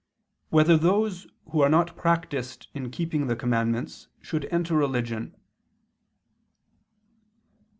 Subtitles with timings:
[0.49, 5.35] 1] Whether Those Who Are Not Practiced in Keeping the Commandments Should Enter Religion?